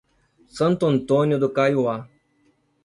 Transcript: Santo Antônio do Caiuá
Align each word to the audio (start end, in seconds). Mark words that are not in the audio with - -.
Santo 0.47 0.87
Antônio 0.87 1.37
do 1.37 1.47
Caiuá 1.47 2.09